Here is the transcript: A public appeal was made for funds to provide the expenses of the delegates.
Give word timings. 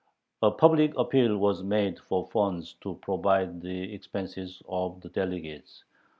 A 0.41 0.49
public 0.49 0.97
appeal 0.97 1.37
was 1.37 1.61
made 1.61 1.99
for 1.99 2.25
funds 2.25 2.73
to 2.81 2.95
provide 3.03 3.61
the 3.61 3.93
expenses 3.93 4.63
of 4.67 4.99
the 5.01 5.09
delegates. 5.09 5.83